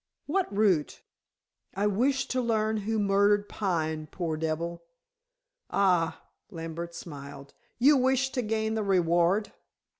"What 0.25 0.51
root?" 0.51 1.03
"I 1.75 1.85
wish 1.85 2.27
to 2.29 2.41
learn 2.41 2.77
who 2.77 2.97
murdered 2.97 3.47
Pine, 3.47 4.07
poor 4.07 4.35
devil." 4.35 4.81
"Ah," 5.69 6.23
Lambert 6.49 6.95
smiled. 6.95 7.53
"You 7.77 7.97
wish 7.97 8.31
to 8.31 8.41
gain 8.41 8.73
the 8.73 8.81
reward." 8.81 9.51